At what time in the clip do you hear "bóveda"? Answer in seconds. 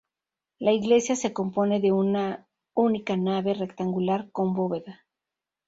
4.55-5.05